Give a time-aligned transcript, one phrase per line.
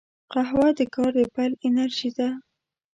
[0.31, 2.29] قهوه د کار د پیل انرژي ده